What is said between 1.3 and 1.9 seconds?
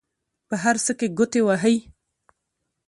وهي.